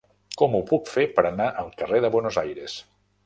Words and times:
Com 0.41 0.55
ho 0.59 0.61
puc 0.71 0.89
fer 0.93 1.03
per 1.19 1.25
anar 1.31 1.49
al 1.65 1.71
carrer 1.83 2.01
de 2.07 2.11
Buenos 2.17 2.43
Aires? 2.45 2.79